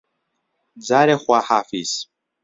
جارێ 0.87 1.15
خواحافیز 1.23 1.91